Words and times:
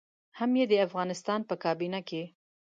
هم 0.37 0.51
يې 0.59 0.65
د 0.71 0.73
افغانستان 0.87 1.39
په 1.49 1.55
کابينه 1.63 1.99
کې. 2.09 2.23